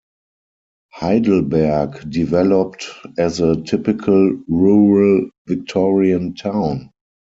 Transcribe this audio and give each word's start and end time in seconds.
Heidelberg 0.99 2.09
developed 2.09 2.87
as 3.19 3.39
a 3.39 3.61
typical 3.61 4.31
rural 4.47 5.29
Victorian 5.45 6.33
town. 6.33 6.89